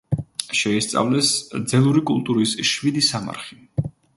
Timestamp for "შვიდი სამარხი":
2.71-3.63